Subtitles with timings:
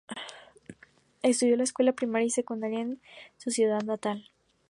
[1.21, 2.99] Estudió la escuela primaria y secundaria en
[3.37, 4.31] su ciudad natal.